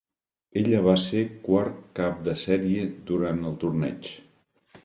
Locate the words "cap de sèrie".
2.01-2.89